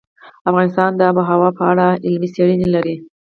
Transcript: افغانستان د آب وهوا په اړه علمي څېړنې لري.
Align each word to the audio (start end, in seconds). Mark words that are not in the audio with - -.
افغانستان 0.49 0.89
د 0.95 0.99
آب 1.09 1.15
وهوا 1.17 1.49
په 1.57 1.63
اړه 1.71 1.87
علمي 2.05 2.29
څېړنې 2.35 2.67
لري. 2.75 2.95